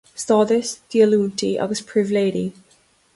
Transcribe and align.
Stádas, 0.21 0.69
Díolúintí 0.89 1.51
agus 1.63 1.81
Pribhléidí. 1.87 2.45